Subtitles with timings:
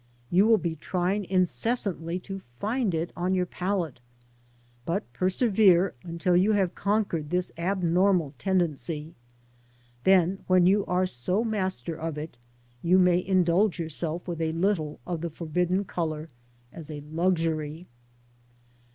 [0.31, 3.99] You will be trying incessantly to find it on your palette,
[4.83, 9.13] but persevere until you have conquered this abnormal tendency.
[10.03, 12.37] Then, when you are so master of it,
[12.81, 16.29] you may indulge yourself with a little of the forbidden colour
[16.73, 17.85] as a luxury.